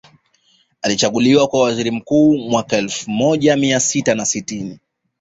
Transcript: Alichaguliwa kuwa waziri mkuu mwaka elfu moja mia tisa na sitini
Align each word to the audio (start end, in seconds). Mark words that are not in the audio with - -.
Alichaguliwa 0.81 1.47
kuwa 1.47 1.63
waziri 1.63 1.91
mkuu 1.91 2.37
mwaka 2.37 2.77
elfu 2.77 3.11
moja 3.11 3.57
mia 3.57 3.79
tisa 3.79 4.15
na 4.15 4.25
sitini 4.25 4.79